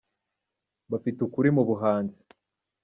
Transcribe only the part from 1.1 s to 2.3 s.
ukuri mu buhanzi